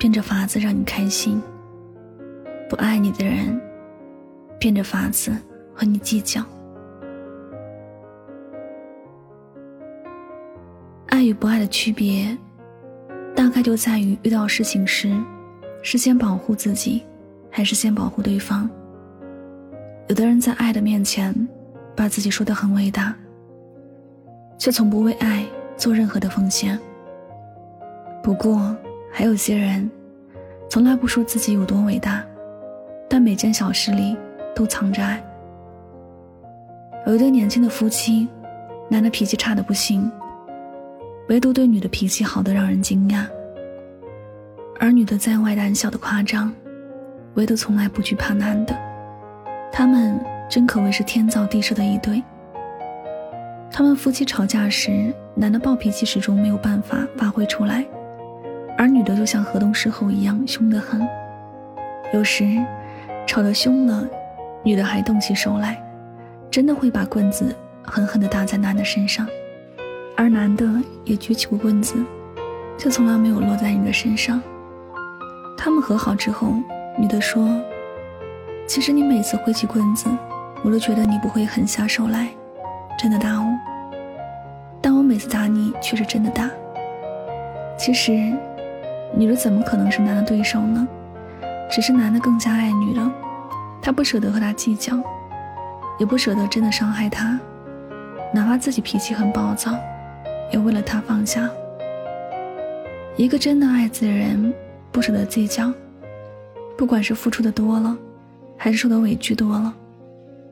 [0.00, 1.38] 变着法子让你开心；
[2.70, 3.60] 不爱你的人，
[4.58, 5.30] 变着法子
[5.74, 6.42] 和你计较。
[11.08, 12.34] 爱与不爱的区别，
[13.36, 15.14] 大概就在于遇到事情时，
[15.82, 17.02] 是先保护自己，
[17.50, 18.70] 还是先保护对方。
[20.08, 21.34] 有的人在爱的面前，
[21.94, 23.14] 把自己说得很伟大，
[24.56, 25.44] 却从不为爱
[25.76, 26.80] 做任何的奉献。
[28.22, 28.74] 不过，
[29.10, 29.90] 还有些人，
[30.68, 32.24] 从来不说自己有多伟大，
[33.08, 34.16] 但每件小事里
[34.54, 35.22] 都藏着爱。
[37.06, 38.28] 有一对年轻的夫妻，
[38.88, 40.10] 男的脾气差的不行。
[41.28, 43.24] 唯独对女的脾气好的让人惊讶，
[44.78, 46.52] 而女的在外胆小的夸张，
[47.34, 48.76] 唯独从来不惧怕男的。
[49.72, 52.22] 他们真可谓是天造地设的一对。
[53.70, 57.86] 他们夫妻吵架时，男的暴脾气始终没有办法发挥出来，
[58.80, 61.06] 而女的就像河东狮吼一样凶得很。
[62.14, 62.46] 有时
[63.26, 64.08] 吵得凶了，
[64.62, 65.78] 女的还动起手来，
[66.50, 69.26] 真的会把棍子狠狠地打在男的身上。
[70.16, 70.66] 而男的
[71.04, 71.94] 也举起过棍子，
[72.78, 74.40] 却从来没有落在你的身上。
[75.58, 76.54] 他们和好之后，
[76.96, 77.60] 女的说
[78.66, 80.08] ：“其实你每次挥起棍子，
[80.64, 82.28] 我都觉得你不会狠下手来，
[82.98, 83.46] 真的打我。
[84.80, 86.48] 但我每次打你却是真的打。
[87.76, 88.32] 其实，
[89.14, 90.86] 女的怎么可能是男的对手呢？
[91.70, 93.10] 只是男的更加爱女的，
[93.80, 94.96] 他不舍得和她计较，
[95.98, 97.38] 也不舍得真的伤害她，
[98.32, 99.74] 哪怕自己脾气很暴躁。”
[100.52, 101.48] 也为了他放下。
[103.16, 104.52] 一个真的爱自己的人，
[104.90, 105.72] 不舍得计较，
[106.76, 107.96] 不管是付出的多了，
[108.56, 109.72] 还是受的委屈多了，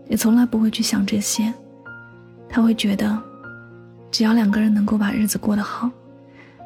[0.06, 1.52] 也从来不会去想这些。
[2.48, 3.18] 他会觉得，
[4.08, 5.90] 只要两个人能够把日子过得好，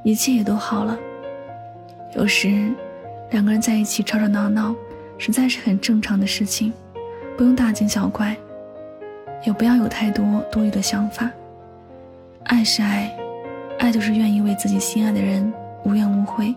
[0.05, 0.99] 一切也都好了。
[2.15, 2.71] 有时，
[3.31, 4.75] 两个人在一起吵吵闹闹，
[5.19, 6.73] 实在是很正常的事情，
[7.37, 8.37] 不用大惊小怪，
[9.45, 11.31] 也不要有太多多余的想法。
[12.45, 13.11] 爱是爱。
[13.79, 15.53] 爱就是愿意为自己心爱的人
[15.85, 16.55] 无怨无悔。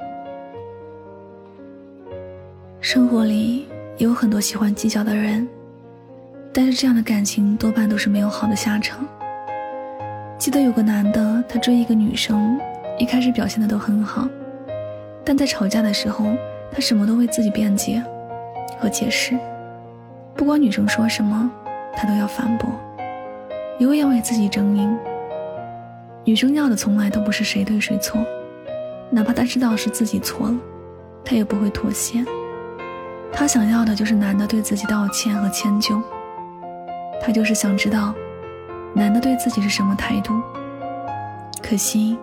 [2.80, 3.66] 生活里
[3.98, 5.48] 有很多喜欢计较的人，
[6.54, 9.04] 但是这样的感情多半都是没有好的下场。
[10.38, 12.60] 记得有个男的，他追一个女生，
[13.00, 14.30] 一开始表现的都很好，
[15.26, 16.26] 但在吵架的时候，
[16.72, 18.02] 他什么都为自己辩解
[18.80, 19.38] 和解释，
[20.36, 21.50] 不管女生说什么，
[21.96, 22.70] 他都要反驳，
[23.80, 24.96] 永远为自己争赢。
[26.24, 28.20] 女生要的从来都不是谁对谁错，
[29.10, 30.56] 哪怕她知道是自己错了，
[31.24, 32.24] 她也不会妥协。
[33.32, 36.02] 她想要的就是男的对自己道歉和迁就，
[37.22, 38.14] 她就是想知道，
[38.94, 40.34] 男的对自己是什么态度。
[41.62, 42.18] 可惜，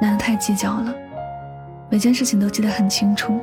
[0.00, 0.94] 男的太计较了，
[1.90, 3.38] 每件事情都记得很清楚。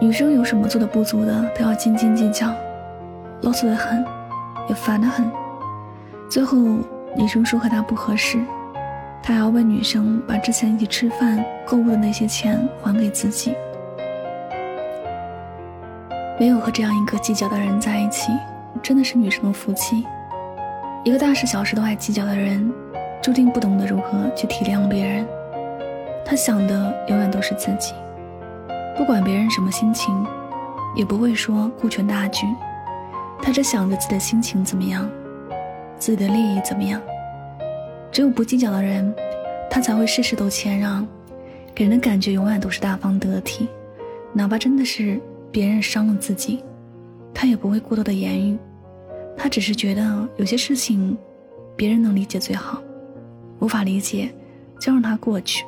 [0.00, 2.52] 女生有什么做的不足的，都要斤斤计较，
[3.42, 4.04] 啰嗦的很，
[4.68, 5.30] 也烦的很，
[6.30, 6.58] 最后。
[7.16, 8.38] 女生说和他不合适，
[9.22, 13.54] 他还要问女生把之前一起吃饭、购物的那些钱还给自己。
[16.38, 18.30] 没有和这样一个计较的人在一起，
[18.82, 20.04] 真的是女生的福气。
[21.02, 22.70] 一个大事小事都爱计较的人，
[23.22, 25.26] 注定不懂得如何去体谅别人。
[26.30, 27.94] 他想的永远都是自己，
[28.94, 30.14] 不管别人什么心情，
[30.94, 32.46] 也不会说顾全大局。
[33.40, 35.08] 他只想着自己的心情怎么样。
[35.98, 37.00] 自己的利益怎么样？
[38.12, 39.10] 只有不计较的人，
[39.70, 41.08] 他才会事事都谦让，
[41.74, 43.66] 给人的感觉永远都是大方得体。
[44.34, 45.18] 哪怕真的是
[45.50, 46.62] 别人伤了自己，
[47.32, 48.58] 他也不会过多的言语。
[49.34, 51.16] 他只是觉得有些事情，
[51.74, 52.82] 别人能理解最好，
[53.60, 54.30] 无法理解，
[54.78, 55.64] 就让他过去。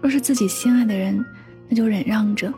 [0.00, 1.24] 若是自己心爱的人，
[1.68, 2.52] 那就忍让着，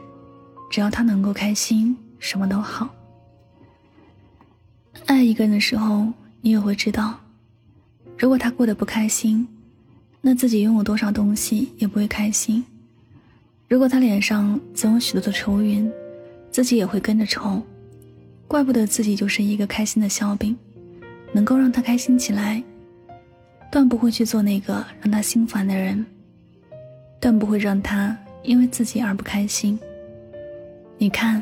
[0.70, 2.88] 只要他能够开心，什么都好。
[5.06, 6.12] 爱一个人的时候。
[6.44, 7.20] 你也会知道，
[8.18, 9.46] 如果他过得不开心，
[10.20, 12.64] 那自己拥有多少东西也不会开心。
[13.68, 15.88] 如果他脸上总有许多的愁云，
[16.50, 17.62] 自己也会跟着愁。
[18.48, 20.56] 怪不得自己就是一个开心的笑柄，
[21.32, 22.60] 能够让他开心起来，
[23.70, 26.04] 断不会去做那个让他心烦的人，
[27.22, 29.78] 断不会让他因为自己而不开心。
[30.98, 31.40] 你看，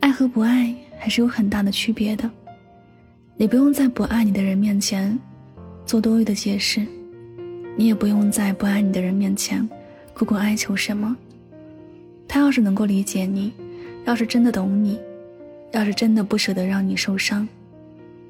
[0.00, 2.28] 爱和不爱还是有很大的区别的。
[3.36, 5.16] 你不用在不爱你的人面前
[5.86, 6.84] 做多余的解释，
[7.76, 9.66] 你也不用在不爱你的人面前
[10.12, 11.16] 苦苦哀求什么。
[12.26, 13.52] 他要是能够理解你，
[14.04, 14.98] 要是真的懂你，
[15.70, 17.46] 要是真的不舍得让你受伤，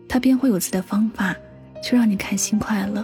[0.07, 1.35] 他便会有自己的方法
[1.83, 3.03] 去让你开心快乐，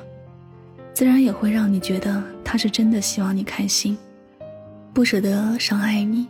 [0.99, 3.97] 自然也会让你觉得他是真的希望你开心，
[4.93, 6.27] 不舍得伤害你，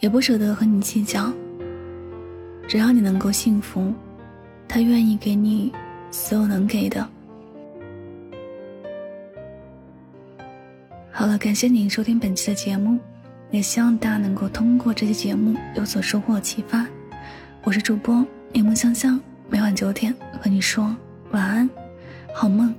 [0.00, 1.30] 也不舍得和你计较。
[2.66, 3.92] 只要你能够幸福，
[4.66, 5.70] 他愿意给你
[6.10, 7.06] 所有能给的。
[11.10, 12.98] 好了，感谢您收听本期的节目，
[13.50, 16.86] 也希望大家能够通过这期节目有所收获启发。
[17.64, 19.20] 我是主播柠檬香香，
[19.50, 20.10] 每晚九点
[20.40, 20.96] 和你说
[21.32, 21.68] 晚安，
[22.34, 22.74] 好梦。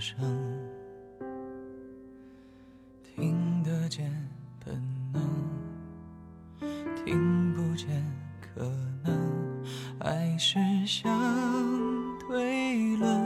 [0.00, 0.16] 声？
[3.04, 4.10] 听得见
[4.64, 4.74] 本
[5.12, 5.22] 能，
[6.96, 7.86] 听不见
[8.40, 8.62] 可
[9.04, 9.62] 能。
[9.98, 11.10] 爱是相
[12.26, 13.20] 对论，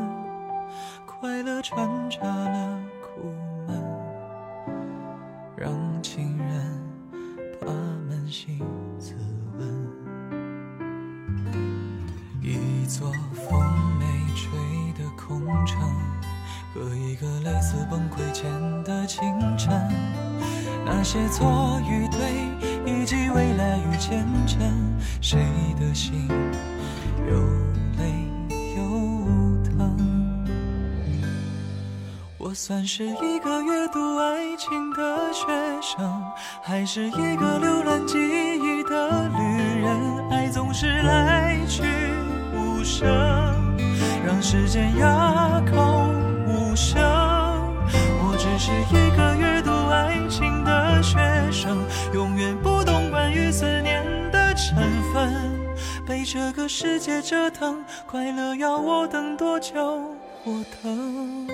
[1.06, 3.31] 快乐穿插了苦
[3.69, 3.81] 闷，
[5.56, 6.81] 让情人
[7.61, 7.69] 把
[8.11, 8.59] 扪心
[8.99, 9.15] 自
[9.56, 9.65] 问。
[12.43, 13.09] 一座
[17.14, 18.50] 一个类似崩溃前
[18.82, 19.22] 的清
[19.56, 19.72] 晨。
[20.84, 22.19] 那些错与对，
[22.84, 24.58] 以及未来与前程，
[25.20, 25.38] 谁
[25.78, 26.26] 的心
[27.31, 27.37] 又
[27.99, 28.26] 累
[28.75, 28.82] 又
[29.62, 29.96] 疼？
[32.37, 35.46] 我算是一个阅读爱情的学
[35.81, 36.20] 生，
[36.64, 40.31] 还是一个浏览记忆的旅人？
[40.32, 41.84] 爱总是来去
[42.56, 42.82] 无。
[42.82, 43.06] 声，
[44.26, 44.94] 让时间
[56.06, 59.75] 被这个世界折腾，快乐要我等多久？
[60.45, 61.49] 我等。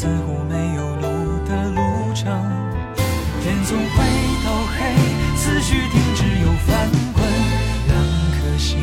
[0.00, 1.04] 似乎没有路
[1.46, 1.78] 的路
[2.14, 2.24] 程，
[3.42, 3.96] 天总会
[4.42, 4.78] 到黑，
[5.36, 7.22] 思绪停止又翻滚，
[7.86, 7.94] 两
[8.32, 8.78] 颗心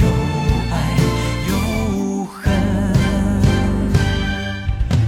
[0.00, 0.06] 有
[0.70, 0.72] 爱
[1.48, 2.38] 有恨。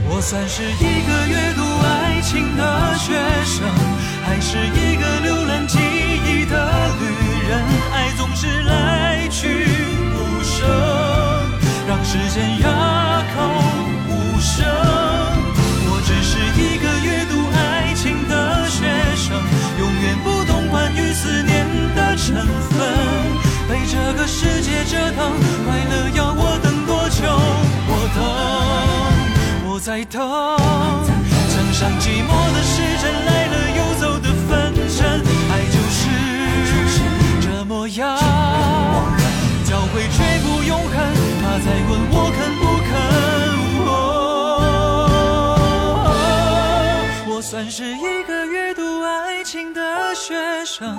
[0.08, 0.74] 我算是一
[1.06, 3.62] 个阅读爱情的学生，
[4.24, 6.54] 还是一个浏览记忆的
[6.98, 7.04] 旅
[7.48, 7.62] 人？
[7.92, 9.68] 爱总是来去
[10.16, 10.66] 无声，
[11.86, 12.58] 让时间
[30.04, 30.56] 等，我
[31.06, 31.16] 在等。
[31.48, 34.98] 墙上寂寞的时针来了又走的分针，
[35.50, 35.98] 爱就是
[37.40, 38.18] 这模样，
[39.64, 40.92] 教会却不永恒。
[41.42, 42.90] 他在问我肯不肯。
[47.28, 50.34] 我算是一个阅读爱情的学
[50.64, 50.98] 生，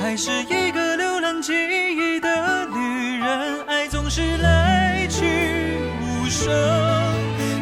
[0.00, 3.64] 还是一个浏览记忆的旅人？
[3.66, 6.52] 爱总是来去无声，